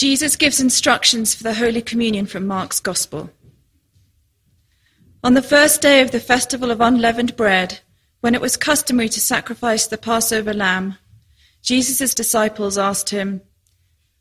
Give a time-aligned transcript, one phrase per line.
[0.00, 3.28] Jesus gives instructions for the Holy Communion from Mark's Gospel.
[5.22, 7.80] On the first day of the festival of unleavened bread,
[8.22, 10.96] when it was customary to sacrifice the Passover lamb,
[11.62, 13.42] Jesus' disciples asked him,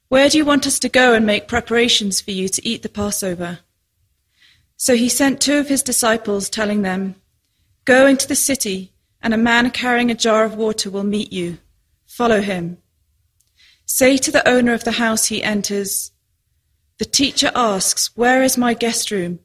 [0.10, 2.90] Where do you want us to go and make preparations for you to eat the
[2.90, 3.60] Passover?
[4.76, 7.16] So he sent two of his disciples, telling them,
[7.86, 8.92] Go into the city,
[9.22, 11.60] and a man carrying a jar of water will meet you.
[12.06, 12.80] Follow him.
[14.00, 16.14] Say to the owner of the house he enters,
[17.00, 19.40] The teacher asks, Where is my guest room,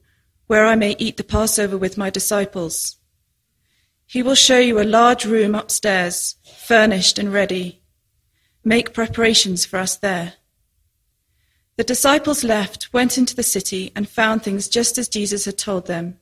[0.47, 2.95] where I may eat the Passover with my disciples?
[4.05, 7.81] He will show you a large room upstairs, furnished and ready.
[8.63, 10.35] Make preparations for us there.
[11.75, 15.87] The disciples left, went into the city, and found things just as Jesus had told
[15.87, 16.17] them.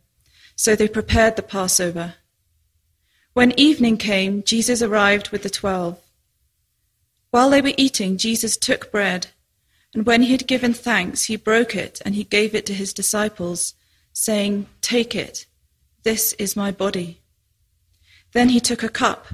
[0.55, 2.15] So they prepared the Passover.
[3.33, 6.02] When evening came, Jesus arrived with the twelve.
[7.33, 9.31] While they were eating, Jesus took bread,
[9.95, 12.93] and when he had given thanks, he broke it and he gave it to his
[12.93, 13.73] disciples,
[14.13, 15.47] saying, Take it,
[16.03, 17.23] this is my body.
[18.33, 19.29] Then he took a cup,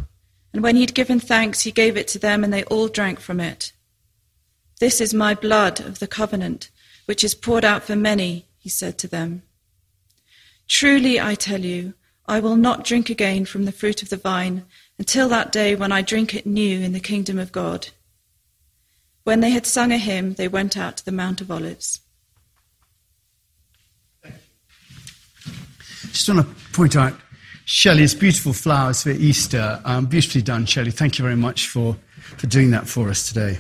[0.54, 3.20] and when he had given thanks, he gave it to them, and they all drank
[3.20, 3.74] from it.
[4.80, 6.70] This is my blood of the covenant,
[7.06, 9.42] which is poured out for many, he said to them.
[10.70, 14.64] Truly, I tell you, I will not drink again from the fruit of the vine
[15.00, 17.88] until that day when I drink it new in the kingdom of God.
[19.24, 22.02] When they had sung a hymn, they went out to the Mount of Olives.
[26.12, 27.14] Just want to point out
[27.66, 29.80] Shelley's beautiful flowers for Easter.
[29.86, 30.92] Um, beautifully done, Shelley.
[30.92, 31.96] Thank you very much for,
[32.38, 33.60] for doing that for us today.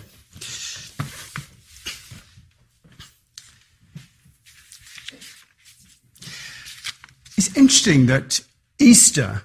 [7.38, 8.42] It's interesting that
[8.80, 9.44] Easter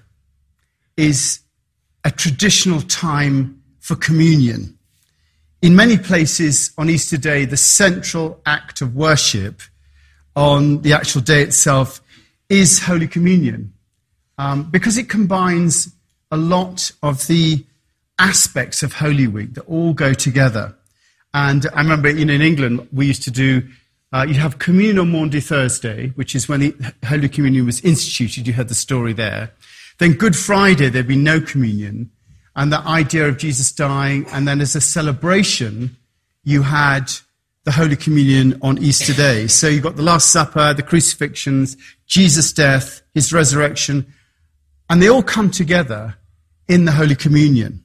[0.97, 1.44] is
[2.05, 4.79] a traditional time for communion.
[5.63, 9.63] In many places on Easter Day, the central act of worship
[10.37, 12.03] on the actual day itself
[12.49, 13.73] is Holy Communion
[14.37, 15.95] um, because it combines
[16.31, 17.65] a lot of the
[18.19, 20.75] aspects of Holy Week that all go together.
[21.33, 23.63] And I remember in, in England, we used to do
[24.13, 28.47] uh, you have Communion on Maundy Thursday, which is when the Holy Communion was instituted.
[28.47, 29.51] You heard the story there.
[29.99, 32.11] Then Good Friday, there'd be no communion.
[32.57, 34.27] And the idea of Jesus dying.
[34.29, 35.97] And then as a celebration,
[36.45, 37.11] you had
[37.65, 39.47] the Holy Communion on Easter Day.
[39.47, 44.13] So you've got the Last Supper, the crucifixions, Jesus' death, his resurrection.
[44.91, 46.17] And they all come together
[46.69, 47.83] in the Holy Communion.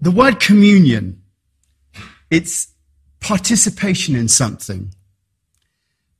[0.00, 1.22] The word communion,
[2.30, 2.68] it's
[3.20, 4.92] participation in something,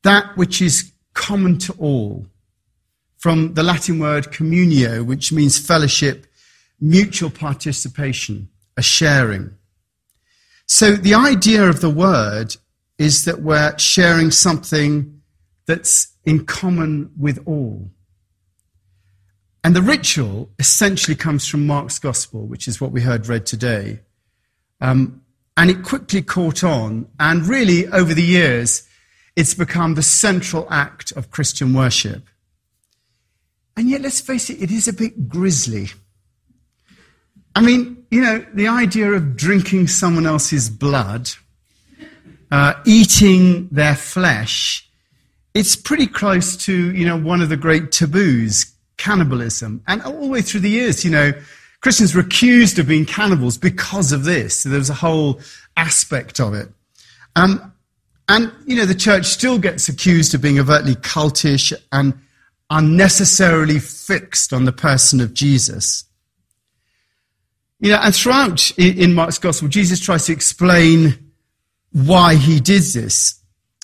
[0.03, 2.27] that which is common to all,
[3.25, 6.27] from the Latin word communio, which means fellowship,
[6.79, 9.51] mutual participation, a sharing.
[10.67, 12.55] So the idea of the word
[12.99, 15.23] is that we're sharing something
[15.65, 17.89] that's in common with all.
[19.65, 24.01] And the ritual essentially comes from Mark's Gospel, which is what we heard read today.
[24.83, 25.23] Um,
[25.57, 28.87] and it quickly caught on, and really, over the years,
[29.35, 32.29] it's become the central act of Christian worship.
[33.77, 35.89] And yet, let's face it, it is a bit grisly.
[37.57, 41.31] I mean, you know, the idea of drinking someone else's blood,
[42.51, 44.89] uh, eating their flesh,
[45.55, 49.83] it's pretty close to, you know, one of the great taboos, cannibalism.
[49.87, 51.33] And all the way through the years, you know,
[51.81, 54.61] Christians were accused of being cannibals because of this.
[54.61, 55.41] So there was a whole
[55.77, 56.69] aspect of it.
[57.37, 57.73] Um,
[58.29, 62.15] and, you know, the church still gets accused of being overtly cultish and
[62.75, 66.05] unnecessarily fixed on the person of Jesus.
[67.79, 71.33] You know, and throughout in Mark's gospel, Jesus tries to explain
[71.93, 73.41] why he did this.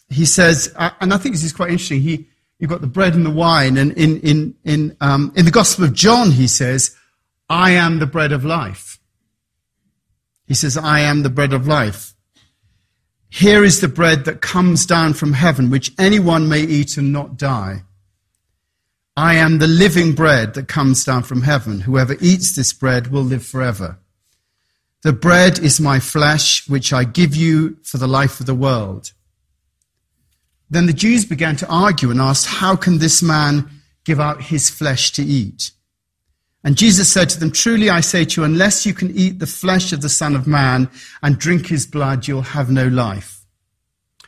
[0.08, 2.00] He says, and I think this is quite interesting.
[2.00, 5.52] He, you've got the bread and the wine, and in, in, in, um, in the
[5.52, 6.96] gospel of John, he says,
[7.48, 8.98] I am the bread of life.
[10.46, 12.14] He says, I am the bread of life.
[13.28, 17.36] Here is the bread that comes down from heaven, which anyone may eat and not
[17.36, 17.84] die.
[19.20, 21.80] I am the living bread that comes down from heaven.
[21.80, 23.98] Whoever eats this bread will live forever.
[25.02, 29.12] The bread is my flesh, which I give you for the life of the world.
[30.70, 33.68] Then the Jews began to argue and asked, How can this man
[34.06, 35.72] give out his flesh to eat?
[36.64, 39.46] And Jesus said to them, Truly I say to you, unless you can eat the
[39.46, 40.88] flesh of the Son of Man
[41.22, 43.44] and drink his blood, you'll have no life.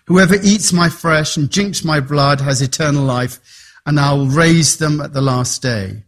[0.05, 4.77] Whoever eats my flesh and drinks my blood has eternal life, and I will raise
[4.79, 6.05] them at the last day.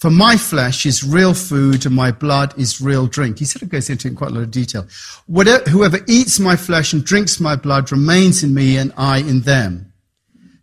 [0.00, 3.38] For my flesh is real food and my blood is real drink.
[3.38, 4.86] He sort of goes into in quite a lot of detail.
[5.26, 9.40] Whatever, whoever eats my flesh and drinks my blood remains in me and I in
[9.42, 9.92] them.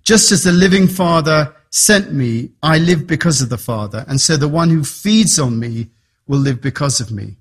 [0.04, 4.36] Just as the living Father sent me, I live because of the Father, and so
[4.36, 5.90] the one who feeds on me
[6.28, 7.38] will live because of me.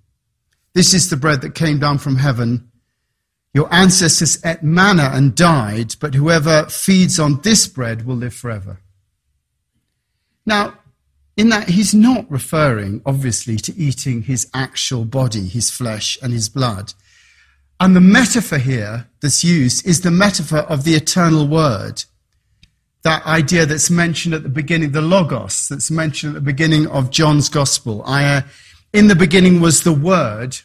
[0.73, 2.71] This is the bread that came down from heaven.
[3.53, 8.81] Your ancestors ate manna and died, but whoever feeds on this bread will live forever.
[10.47, 10.79] Now,
[11.37, 16.49] in that he's not referring, obviously, to eating his actual body, his flesh, and his
[16.49, 16.93] blood.
[17.79, 22.05] And the metaphor here that's used is the metaphor of the eternal word.
[23.03, 27.11] That idea that's mentioned at the beginning, the Logos, that's mentioned at the beginning of
[27.11, 28.03] John's Gospel.
[28.05, 28.43] I, uh,
[28.93, 30.59] in the beginning was the Word,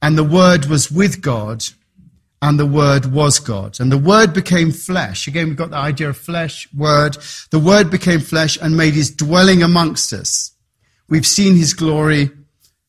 [0.00, 1.64] and the Word was with God,
[2.42, 3.80] and the Word was God.
[3.80, 5.26] And the Word became flesh.
[5.26, 7.16] Again, we've got the idea of flesh, Word.
[7.50, 10.52] The Word became flesh and made his dwelling amongst us.
[11.08, 12.30] We've seen his glory,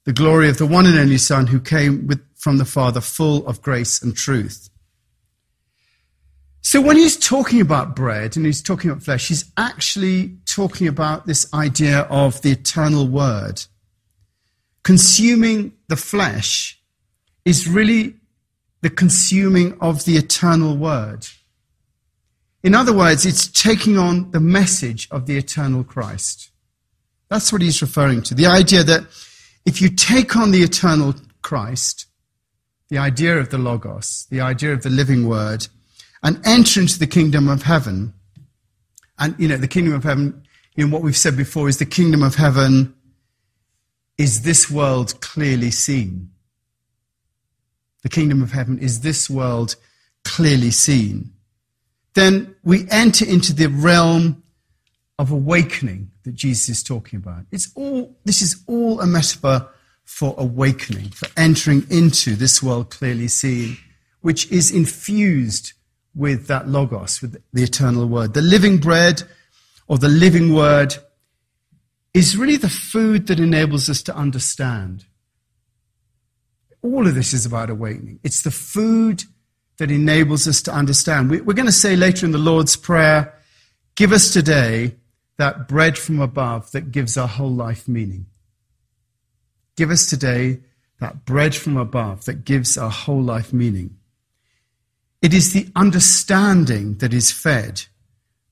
[0.05, 3.47] the glory of the one and only Son who came with, from the Father, full
[3.47, 4.69] of grace and truth.
[6.61, 11.25] So when he's talking about bread and he's talking about flesh, he's actually talking about
[11.25, 13.63] this idea of the eternal Word.
[14.83, 16.81] Consuming the flesh
[17.45, 18.16] is really
[18.81, 21.27] the consuming of the eternal word.
[22.63, 26.51] In other words, it's taking on the message of the eternal Christ.
[27.29, 28.35] That's what he's referring to.
[28.35, 29.03] The idea that
[29.65, 32.05] if you take on the eternal Christ,
[32.89, 35.67] the idea of the Logos, the idea of the living word,
[36.23, 38.13] and enter into the kingdom of heaven,
[39.19, 40.43] and, you know, the kingdom of heaven,
[40.77, 42.93] know, what we've said before is the kingdom of heaven
[44.17, 46.31] is this world clearly seen.
[48.03, 49.75] The kingdom of heaven is this world
[50.23, 51.33] clearly seen.
[52.13, 54.43] Then we enter into the realm
[55.19, 57.45] of awakening that Jesus is talking about.
[57.51, 59.69] It's all, this is all a metaphor
[60.03, 63.77] for awakening, for entering into this world clearly seen,
[64.21, 65.73] which is infused
[66.15, 68.33] with that logos, with the eternal word.
[68.33, 69.23] The living bread
[69.87, 70.95] or the living word
[72.13, 75.05] is really the food that enables us to understand.
[76.81, 78.19] All of this is about awakening.
[78.23, 79.23] It's the food
[79.77, 81.29] that enables us to understand.
[81.29, 83.33] We're going to say later in the Lord's Prayer,
[83.95, 84.95] give us today
[85.37, 88.25] that bread from above that gives our whole life meaning.
[89.75, 90.59] Give us today
[90.99, 93.97] that bread from above that gives our whole life meaning.
[95.21, 97.83] It is the understanding that is fed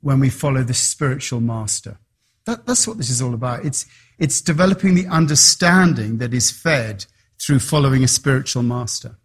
[0.02, 1.98] when we follow the spiritual master.
[2.46, 3.66] That, that's what this is all about.
[3.66, 3.88] It's,
[4.20, 7.06] it's developing the understanding that is fed
[7.40, 9.18] through following a spiritual master.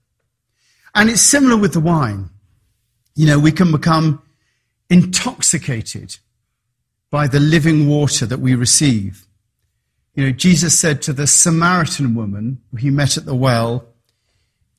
[0.95, 2.31] And it's similar with the wine.
[3.15, 4.23] You know, we can become
[4.89, 6.17] intoxicated
[7.11, 9.27] by the living water that we receive.
[10.15, 13.87] You know, Jesus said to the Samaritan woman he met at the well,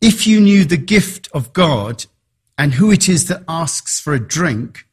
[0.02, 2.06] if you knew the gift of God
[2.58, 4.86] and who it is that asks for a drink,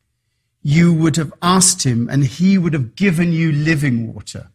[0.63, 4.51] you would have asked him and he would have given you living water.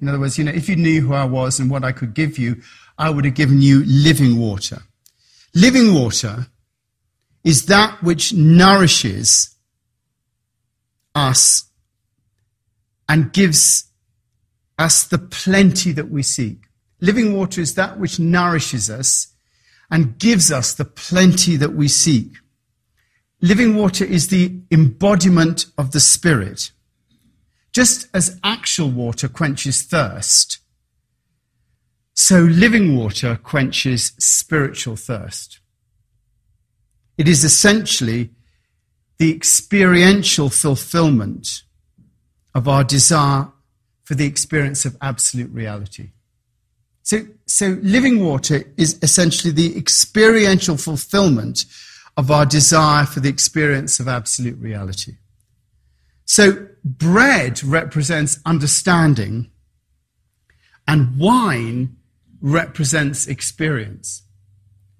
[0.00, 2.14] In other words, you know, if you knew who I was and what I could
[2.14, 2.62] give you,
[3.02, 4.82] I would have given you living water.
[5.56, 6.46] Living water
[7.42, 9.56] is that which nourishes
[11.12, 11.64] us
[13.08, 13.90] and gives
[14.78, 16.68] us the plenty that we seek.
[17.00, 19.34] Living water is that which nourishes us
[19.90, 22.36] and gives us the plenty that we seek.
[23.40, 26.70] Living water is the embodiment of the Spirit.
[27.72, 30.61] Just as actual water quenches thirst,
[32.14, 35.60] so living water quenches spiritual thirst.
[37.16, 38.30] It is essentially
[39.18, 41.62] the experiential fulfillment
[42.54, 43.48] of our desire
[44.04, 46.10] for the experience of absolute reality.
[47.02, 51.64] So, so living water is essentially the experiential fulfillment
[52.16, 55.16] of our desire for the experience of absolute reality.
[56.24, 59.50] So, bread represents understanding,
[60.86, 61.96] and wine
[62.42, 64.22] represents experience.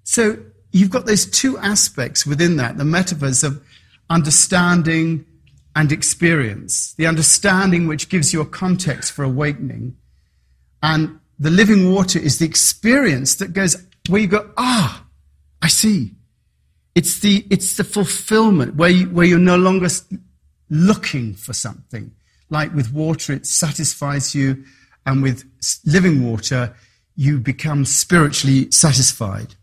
[0.03, 0.37] So,
[0.71, 3.63] you've got those two aspects within that the metaphors of
[4.09, 5.25] understanding
[5.75, 6.93] and experience.
[6.93, 9.95] The understanding which gives you a context for awakening,
[10.81, 13.75] and the living water is the experience that goes
[14.09, 15.05] where you go, ah,
[15.61, 16.11] I see.
[16.95, 19.87] It's the, it's the fulfillment where, you, where you're no longer
[20.69, 22.11] looking for something.
[22.49, 24.63] Like with water, it satisfies you,
[25.05, 25.43] and with
[25.85, 26.75] living water,
[27.15, 29.55] you become spiritually satisfied.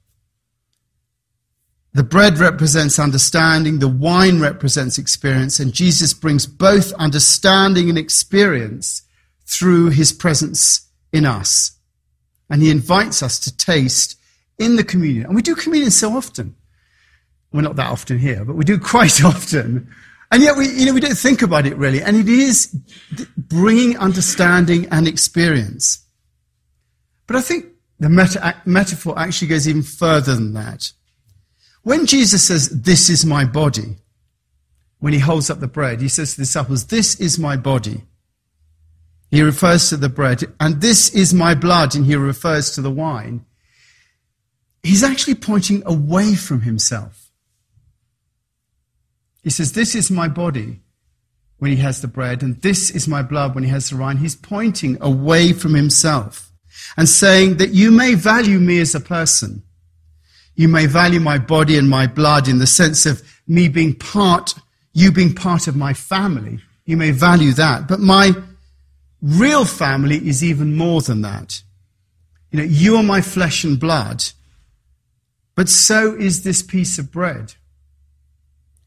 [1.92, 9.02] The bread represents understanding, the wine represents experience, and Jesus brings both understanding and experience
[9.44, 11.72] through his presence in us.
[12.48, 14.16] And he invites us to taste
[14.58, 15.26] in the communion.
[15.26, 16.54] And we do communion so often.
[17.52, 19.92] We're not that often here, but we do quite often.
[20.30, 22.00] And yet we, you know, we don't think about it really.
[22.00, 22.72] And it is
[23.36, 25.99] bringing understanding and experience.
[27.30, 27.66] But I think
[28.00, 30.90] the meta- metaphor actually goes even further than that.
[31.84, 33.98] When Jesus says, this is my body,
[34.98, 38.02] when he holds up the bread, he says to the disciples, this is my body.
[39.30, 42.90] He refers to the bread, and this is my blood, and he refers to the
[42.90, 43.46] wine.
[44.82, 47.30] He's actually pointing away from himself.
[49.44, 50.80] He says, This is my body
[51.58, 54.16] when he has the bread, and this is my blood when he has the wine.
[54.16, 56.49] He's pointing away from himself
[56.96, 59.62] and saying that you may value me as a person.
[60.54, 64.54] You may value my body and my blood in the sense of me being part,
[64.92, 66.58] you being part of my family.
[66.84, 67.88] You may value that.
[67.88, 68.32] But my
[69.22, 71.62] Real family is even more than that.
[72.50, 74.24] You know, you are my flesh and blood,
[75.54, 77.54] but so is this piece of bread.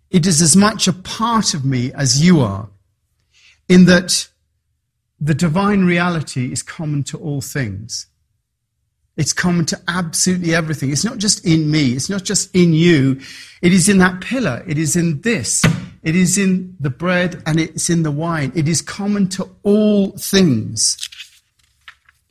[0.10, 2.68] It is as much a part of me as you are,
[3.70, 4.28] in that
[5.24, 8.08] the divine reality is common to all things.
[9.15, 10.92] It's common to absolutely everything.
[10.92, 11.94] It's not just in me.
[11.94, 13.22] It's not just in you.
[13.62, 14.65] It is in that pillar.
[14.68, 15.63] It is in this.
[16.01, 18.51] It is in the bread and it's in the wine.
[18.53, 20.98] It is common to all things.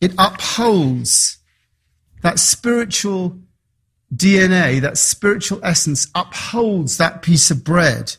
[0.02, 1.38] It upholds
[2.20, 3.38] that spiritual
[4.14, 8.16] DNA, that spiritual essence, upholds that piece of bread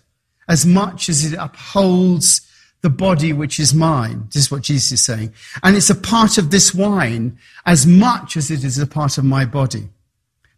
[0.48, 2.42] as much as it upholds
[2.84, 4.28] the body which is mine.
[4.34, 5.34] This is what Jesus is saying.
[5.64, 9.24] And it's a part of this wine as much as it is a part of
[9.24, 9.90] my body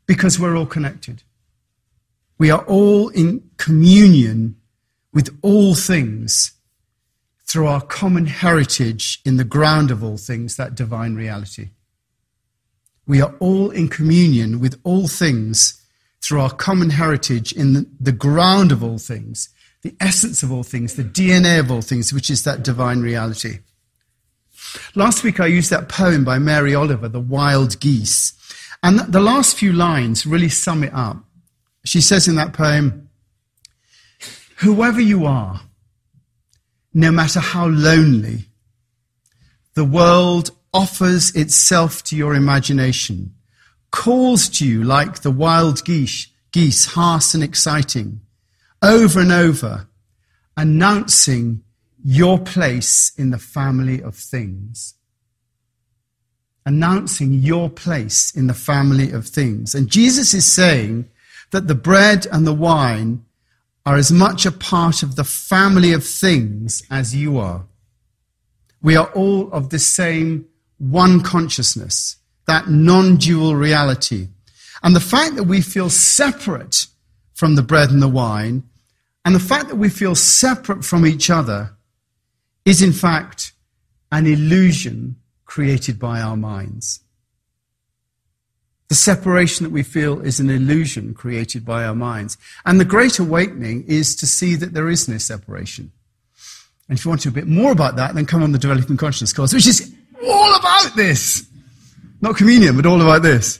[0.07, 1.21] because we're all connected.
[2.39, 4.57] We are all in communion
[5.13, 6.53] with all things
[7.45, 11.69] through our common heritage in the ground of all things, that divine reality.
[13.05, 15.79] We are all in communion with all things
[16.21, 19.49] through our common heritage in the, ground of all things,
[19.85, 23.59] the essence of all things, the DNA of all things, which is that divine reality.
[24.95, 28.33] Last week I used that poem by Mary Oliver, The Wild Geese.
[28.81, 31.17] And the last few lines really sum it up.
[31.85, 33.11] She says in that poem,
[34.57, 35.61] Whoever you are,
[36.91, 38.45] no matter how lonely,
[39.75, 43.35] the world offers itself to your imagination,
[43.91, 48.21] calls to you like the wild geese, geese, harsh and exciting,
[48.81, 49.87] over and over,
[50.57, 51.63] announcing
[52.03, 54.93] your place in the family of things.
[56.65, 59.73] Announcing your place in the family of things.
[59.73, 61.09] And Jesus is saying
[61.51, 63.25] that the bread and the wine
[63.85, 67.65] are as much a part of the family of things as you are.
[68.81, 74.27] We are all of the same one consciousness, that non dual reality.
[74.83, 76.87] And the fact that we feel separate
[77.35, 78.63] from the bread and the wine,
[79.23, 81.71] and the fact that we feel separate from each other,
[82.65, 83.53] is in fact
[84.11, 85.15] an illusion
[85.45, 87.01] created by our minds.
[88.87, 92.37] The separation that we feel is an illusion created by our minds.
[92.65, 95.91] And the great awakening is to see that there is no separation.
[96.87, 98.97] And if you want to a bit more about that, then come on the Developing
[98.97, 99.91] Consciousness course, which is
[100.23, 101.47] all about this.
[102.21, 103.59] Not communion, but all about this.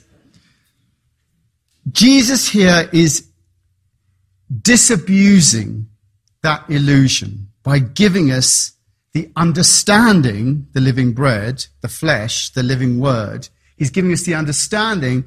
[1.90, 3.25] Jesus here is
[4.62, 5.88] disabusing
[6.42, 8.72] that illusion by giving us
[9.12, 15.24] the understanding, the living bread, the flesh, the living word, He's giving us the understanding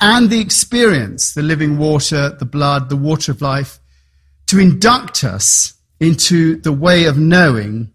[0.00, 3.78] and the experience, the living water, the blood, the water of life,
[4.46, 7.92] to induct us into the way of knowing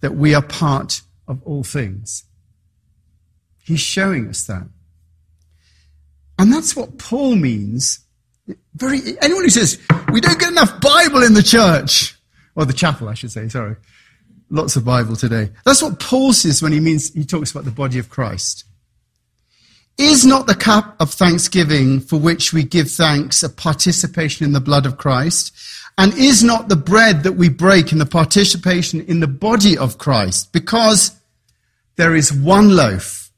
[0.00, 2.24] that we are part of all things.
[3.62, 4.66] He's showing us that.
[6.38, 8.00] And that's what Paul means.
[8.74, 9.80] Very, anyone who says,
[10.12, 12.16] we don't get enough Bible in the church,
[12.54, 13.76] or the chapel, I should say, sorry.
[14.48, 15.50] Lots of Bible today.
[15.64, 18.64] That's what Paul says when he means, he talks about the body of Christ.
[19.98, 24.60] Is not the cup of thanksgiving for which we give thanks a participation in the
[24.60, 25.52] blood of Christ?
[25.98, 29.96] And is not the bread that we break in the participation in the body of
[29.96, 30.52] Christ?
[30.52, 31.18] Because
[31.96, 33.30] there is one loaf.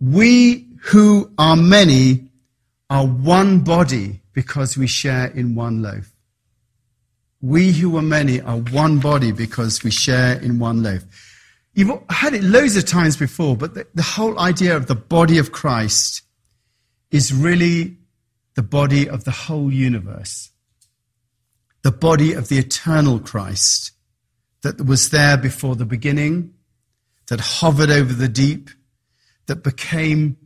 [0.00, 2.25] We who are many
[2.88, 6.12] are one body because we share in one loaf.
[7.40, 11.04] We who are many are one body because we share in one loaf.
[11.74, 15.38] You've had it loads of times before, but the, the whole idea of the body
[15.38, 16.22] of Christ
[17.10, 17.98] is really
[18.54, 20.50] the body of the whole universe,
[21.82, 23.92] the body of the eternal Christ
[24.62, 26.54] that was there before the beginning,
[27.28, 28.70] that hovered over the deep,
[29.46, 30.36] that became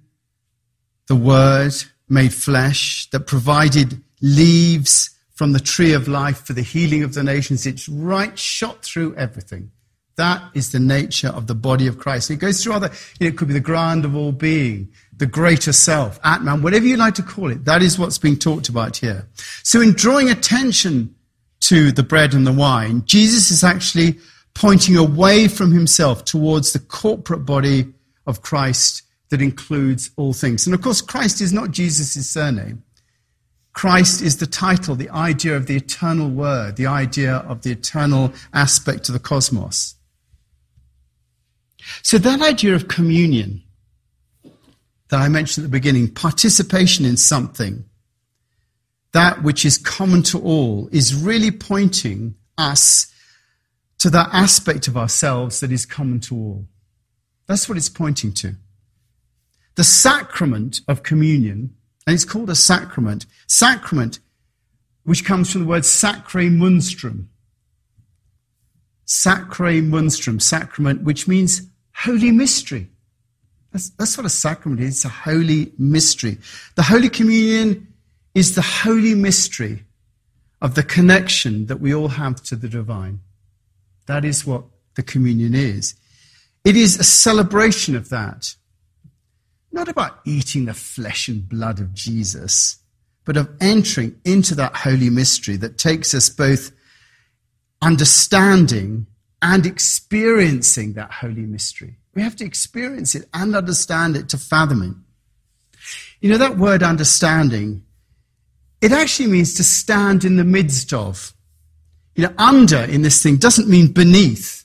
[1.06, 1.74] the Word
[2.10, 7.22] made flesh, that provided leaves from the tree of life for the healing of the
[7.22, 7.64] nations.
[7.64, 9.70] It's right shot through everything.
[10.16, 12.30] That is the nature of the body of Christ.
[12.30, 15.24] It goes through other, you know, it could be the ground of all being, the
[15.24, 17.64] greater self, Atman, whatever you like to call it.
[17.64, 19.26] That is what's being talked about here.
[19.62, 21.14] So in drawing attention
[21.60, 24.18] to the bread and the wine, Jesus is actually
[24.52, 27.86] pointing away from himself towards the corporate body
[28.26, 30.66] of Christ that includes all things.
[30.66, 32.82] And of course, Christ is not Jesus' surname.
[33.72, 38.32] Christ is the title, the idea of the eternal word, the idea of the eternal
[38.52, 39.94] aspect of the cosmos.
[42.02, 43.62] So that idea of communion
[45.08, 47.84] that I mentioned at the beginning, participation in something,
[49.12, 53.06] that which is common to all, is really pointing us
[53.98, 56.66] to that aspect of ourselves that is common to all.
[57.46, 58.54] That's what it's pointing to.
[59.76, 61.74] The sacrament of communion,
[62.06, 64.18] and it's called a sacrament, sacrament,
[65.04, 67.26] which comes from the word sacramentum.
[69.04, 71.62] Sacre monstrum, sacrament, which means
[71.94, 72.88] holy mystery.
[73.72, 74.96] That's, that's what a sacrament is.
[74.96, 76.38] It's a holy mystery.
[76.74, 77.88] The Holy Communion
[78.34, 79.84] is the holy mystery
[80.60, 83.20] of the connection that we all have to the divine.
[84.06, 85.94] That is what the communion is.
[86.64, 88.54] It is a celebration of that.
[89.72, 92.78] Not about eating the flesh and blood of Jesus,
[93.24, 96.72] but of entering into that holy mystery that takes us both
[97.82, 99.06] understanding
[99.42, 101.96] and experiencing that holy mystery.
[102.14, 104.94] We have to experience it and understand it to fathom it.
[106.20, 107.84] You know, that word understanding,
[108.80, 111.32] it actually means to stand in the midst of.
[112.16, 114.59] You know, under in this thing doesn't mean beneath,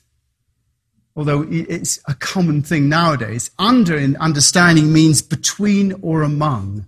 [1.16, 3.50] although it's a common thing nowadays.
[3.58, 6.84] Under in understanding means between or among.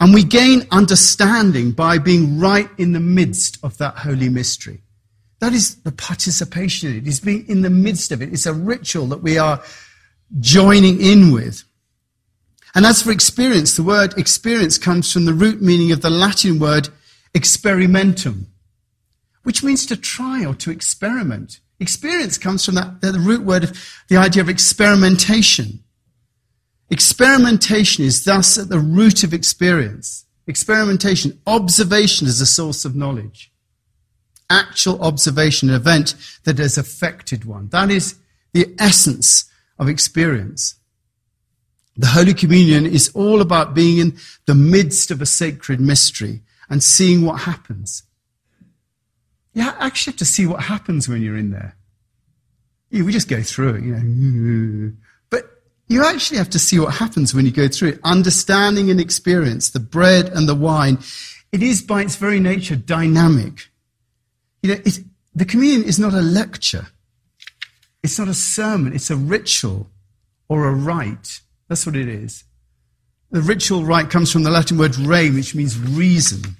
[0.00, 4.80] And we gain understanding by being right in the midst of that holy mystery.
[5.40, 7.06] That is the participation in it.
[7.06, 8.32] It's being in the midst of it.
[8.32, 9.62] It's a ritual that we are
[10.40, 11.64] joining in with.
[12.74, 16.58] And as for experience, the word experience comes from the root meaning of the Latin
[16.58, 16.88] word
[17.34, 18.46] experimentum,
[19.42, 21.60] which means to try or to experiment.
[21.80, 25.82] Experience comes from that, the root word of the idea of experimentation.
[26.90, 30.24] Experimentation is thus at the root of experience.
[30.46, 33.50] Experimentation, observation is a source of knowledge
[34.50, 37.68] actual observation, an event that has affected one.
[37.68, 38.16] That is
[38.52, 40.76] the essence of experience.
[41.96, 46.82] The Holy Communion is all about being in the midst of a sacred mystery and
[46.82, 48.02] seeing what happens.
[49.54, 51.76] You actually have to see what happens when you're in there.
[52.90, 54.92] we just go through it, you know.
[55.30, 55.48] But
[55.88, 58.00] you actually have to see what happens when you go through it.
[58.02, 60.98] Understanding and experience, the bread and the wine,
[61.52, 63.70] it is by its very nature dynamic.
[64.62, 64.80] You know,
[65.34, 66.88] the communion is not a lecture.
[68.02, 68.92] It's not a sermon.
[68.92, 69.88] It's a ritual
[70.48, 71.40] or a rite.
[71.68, 72.44] That's what it is.
[73.30, 76.56] The ritual rite comes from the Latin word re, which means reason.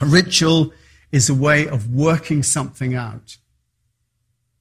[0.00, 0.72] A ritual
[1.14, 3.36] is a way of working something out.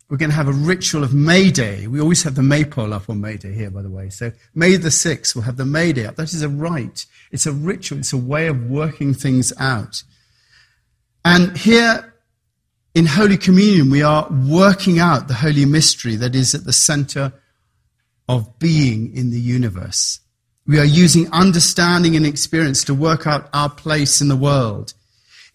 [0.08, 1.88] We're going to have a ritual of May Day.
[1.88, 4.12] We always have the maypole up on May Day here, by the way.
[4.12, 6.16] So May the 6th, we'll have the May Day up.
[6.16, 7.08] That is a rite.
[7.32, 7.98] It's a ritual.
[7.98, 10.04] It's a way of working things out.
[11.26, 12.13] And here
[12.94, 17.34] in Holy Communion, we are working out the holy mystery that is at the center
[18.30, 20.20] of being in the universe.
[20.68, 24.94] We are using understanding and experience to work out our place in the world.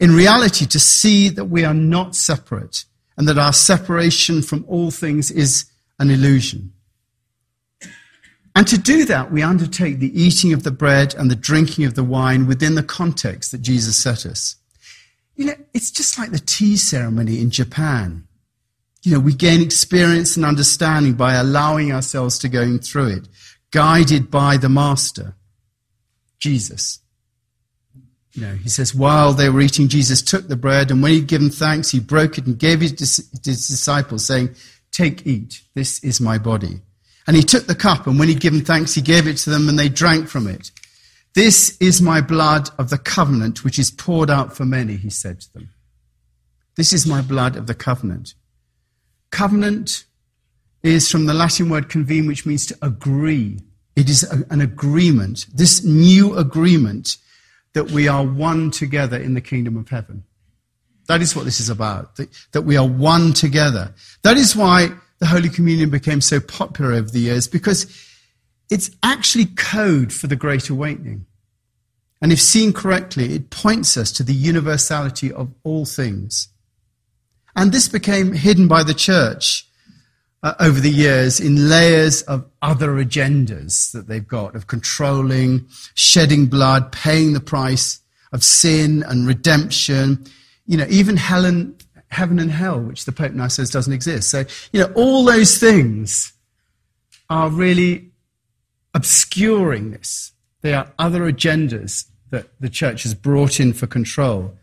[0.00, 2.84] In reality, to see that we are not separate
[3.16, 5.64] and that our separation from all things is
[5.98, 6.72] an illusion.
[8.54, 11.94] And to do that, we undertake the eating of the bread and the drinking of
[11.94, 14.56] the wine within the context that Jesus set us.
[15.36, 18.26] You know, it's just like the tea ceremony in Japan.
[19.04, 23.28] You know, we gain experience and understanding by allowing ourselves to going through it,
[23.70, 25.36] guided by the Master,
[26.40, 26.98] Jesus.
[28.38, 31.26] You know, he says, while they were eating, Jesus took the bread, and when he'd
[31.26, 34.54] given thanks, he broke it and gave it to his disciples, saying,
[34.92, 36.80] Take, eat, this is my body.
[37.26, 39.68] And he took the cup, and when he'd given thanks, he gave it to them,
[39.68, 40.70] and they drank from it.
[41.34, 45.40] This is my blood of the covenant, which is poured out for many, he said
[45.40, 45.70] to them.
[46.76, 48.34] This is my blood of the covenant.
[49.32, 50.04] Covenant
[50.84, 53.58] is from the Latin word convene, which means to agree.
[53.96, 57.16] It is a, an agreement, this new agreement
[57.74, 60.24] that we are one together in the kingdom of heaven.
[61.06, 63.94] That is what this is about, that, that we are one together.
[64.22, 67.86] That is why the Holy Communion became so popular over the years because
[68.70, 71.26] it's actually code for the Great Awakening.
[72.20, 76.48] And if seen correctly, it points us to the universality of all things.
[77.54, 79.67] And this became hidden by the church
[80.42, 86.46] uh, over the years in layers of other agendas that they've got of controlling, shedding
[86.46, 88.00] blood, paying the price
[88.32, 90.24] of sin and redemption.
[90.66, 91.76] You know, even heaven
[92.10, 94.30] and hell, which the Pope now says doesn't exist.
[94.30, 96.32] So, you know, all those things
[97.28, 98.10] are really
[98.94, 100.32] obscuring this.
[100.62, 104.56] They are other agendas that the church has brought in for control.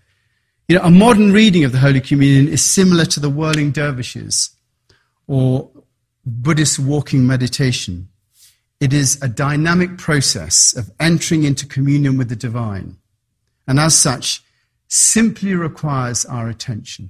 [0.68, 4.55] You know, a modern reading of the Holy Communion is similar to the whirling dervishes
[5.28, 5.72] or
[6.26, 8.10] Buddhist walking meditation.
[8.80, 12.98] It is a dynamic process of entering into communion with the divine,
[13.68, 14.44] and as such,
[14.88, 17.10] simply requires our attention.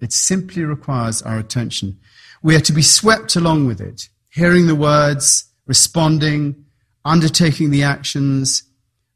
[0.00, 1.98] It simply requires our attention.
[2.42, 6.64] We are to be swept along with it, hearing the words, responding,
[7.04, 8.62] undertaking the actions,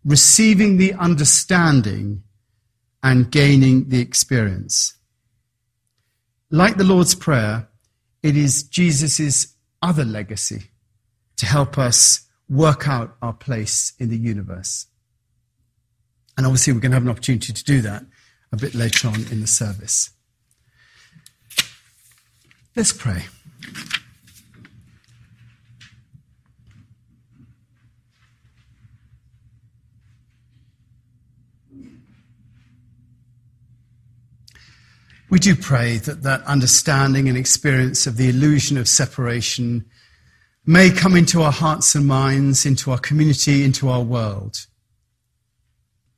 [0.05, 2.23] receiving the understanding,
[3.03, 4.95] and gaining the experience.
[6.55, 7.67] Like the Lord's Prayer,
[8.23, 10.65] it is Jesus' other legacy
[11.39, 14.87] to help us work out our place in the universe.
[16.37, 18.05] And obviously, we're going to have an opportunity to do that
[18.53, 20.11] a bit later on in the service.
[22.77, 23.25] Let's pray.
[35.33, 39.87] We do pray that that understanding and experience of the illusion of separation
[40.67, 44.67] may come into our hearts and minds, into our community, into our world.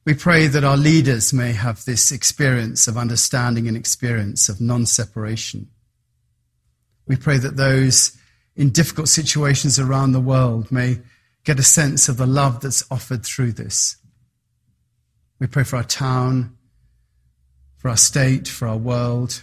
[0.05, 4.85] We pray that our leaders may have this experience of understanding and experience of non
[4.85, 5.68] separation.
[7.07, 8.18] We pray that those
[8.57, 10.98] in difficult situations around the world may
[11.44, 13.96] get a sense of the love that's offered through this.
[15.38, 16.57] We pray for our town,
[17.85, 19.42] for our state, for our world,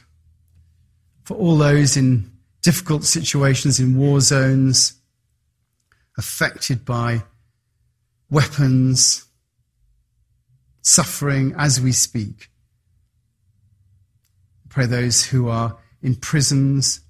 [1.22, 2.32] for all those in
[2.64, 5.00] difficult situations in war zones,
[6.18, 7.22] affected by
[8.32, 9.26] weapons,
[10.82, 12.50] suffering as we speak.
[14.70, 17.02] Pray those who are in prisons,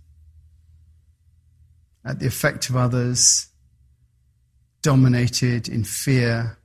[2.04, 3.48] at the effect of others,
[4.82, 6.58] dominated in fear.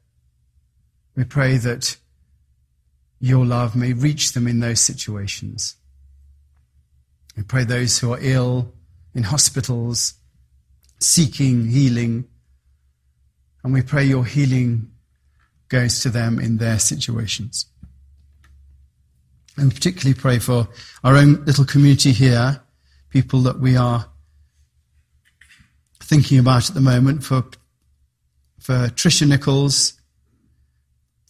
[1.15, 1.97] We pray that
[3.21, 5.77] your love may reach them in those situations.
[7.37, 8.73] We pray those who are ill
[9.15, 10.15] in hospitals,
[11.01, 12.27] seeking healing,
[13.63, 14.91] and we pray your healing
[15.69, 17.67] goes to them in their situations.
[19.57, 20.69] And particularly pray for
[21.03, 22.61] our own little community here,
[23.11, 24.07] people that we are
[26.01, 27.43] thinking about at the moment, for,
[28.61, 29.95] for Tricia Nichols,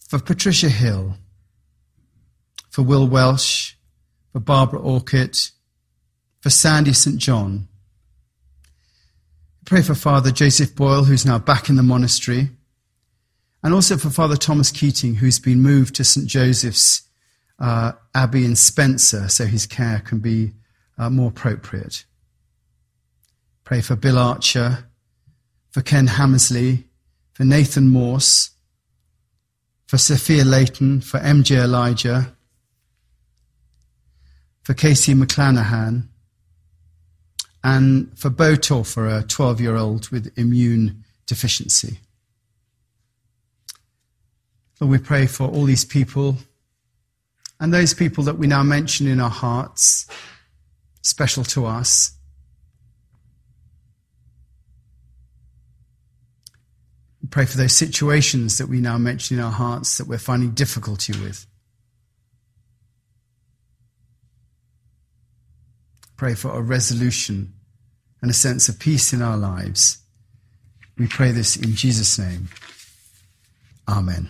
[0.07, 1.15] for Patricia Hill,
[2.77, 3.73] for Will Welsh,
[4.31, 5.35] for Barbara Orchid,
[6.41, 7.17] for Sandy St.
[7.17, 7.67] John.
[9.65, 12.51] Pray for Father Joseph Boyle, who's now back in the monastery,
[13.63, 16.27] and also for Father Thomas Keating, who's been moved to St.
[16.27, 17.01] Joseph's
[17.57, 20.51] uh, Abbey in Spencer so his care can be
[20.99, 22.05] uh, more appropriate.
[23.63, 24.85] Pray for Bill Archer,
[25.71, 26.83] for Ken Hammersley,
[27.33, 28.51] for Nathan Morse,
[29.87, 32.36] for Sophia Layton, for MJ Elijah,
[34.67, 36.09] for Casey McClanahan,
[37.63, 42.01] and for Botor for a 12 year old with immune deficiency.
[44.81, 46.35] Lord, we pray for all these people
[47.61, 50.05] and those people that we now mention in our hearts,
[51.01, 52.11] special to us.
[57.21, 60.51] We pray for those situations that we now mention in our hearts that we're finding
[60.51, 61.47] difficulty with.
[66.17, 67.53] Pray for a resolution
[68.21, 69.99] and a sense of peace in our lives.
[70.97, 72.49] We pray this in Jesus' name.
[73.87, 74.29] Amen.